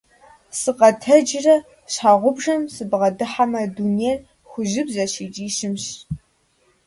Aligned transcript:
Сыкъэтэджрэ 0.59 1.55
щхьэгъубжэм 1.91 2.61
сыбгъэдыхьэмэ, 2.73 3.61
дунейр 3.75 4.17
хужьыбзэщ 4.49 5.13
икӀи 5.25 5.47
щымщ. 5.55 5.85